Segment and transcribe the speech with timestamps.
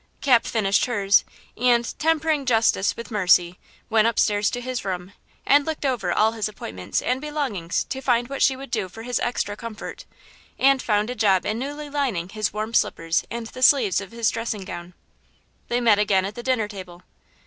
[0.19, 1.23] Cap finished hers,
[1.55, 5.13] and, 'tempering justice with mercy,' went upstairs to his room
[5.45, 9.03] and looked over all his appointments and belongings to find what she would do for
[9.03, 10.05] his extra comfort,
[10.57, 14.31] and found a job in newly lining his warm slippers and the sleeves of his
[14.31, 14.95] dressing gown.
[15.67, 17.03] They met again at the dinner table.